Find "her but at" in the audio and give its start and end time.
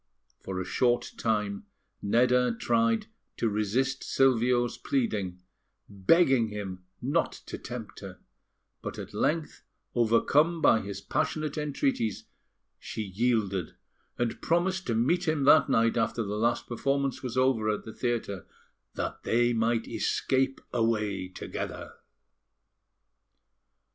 7.99-9.13